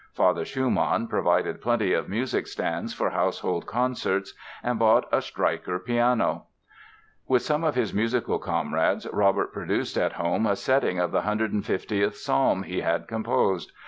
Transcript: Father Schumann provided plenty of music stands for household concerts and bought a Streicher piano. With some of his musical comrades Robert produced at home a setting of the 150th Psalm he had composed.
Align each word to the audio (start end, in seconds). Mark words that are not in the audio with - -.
Father 0.13 0.45
Schumann 0.45 1.07
provided 1.07 1.61
plenty 1.61 1.93
of 1.93 2.09
music 2.09 2.47
stands 2.47 2.91
for 2.91 3.11
household 3.11 3.67
concerts 3.67 4.33
and 4.63 4.79
bought 4.79 5.05
a 5.11 5.17
Streicher 5.17 5.77
piano. 5.77 6.47
With 7.27 7.43
some 7.43 7.63
of 7.63 7.75
his 7.75 7.93
musical 7.93 8.39
comrades 8.39 9.05
Robert 9.13 9.53
produced 9.53 9.97
at 9.99 10.13
home 10.13 10.47
a 10.47 10.55
setting 10.55 10.97
of 10.97 11.11
the 11.11 11.21
150th 11.21 12.15
Psalm 12.15 12.63
he 12.63 12.81
had 12.81 13.07
composed. 13.07 13.71